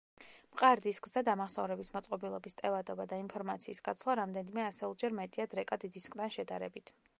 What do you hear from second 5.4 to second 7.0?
დრეკად დისკთან შედარებით.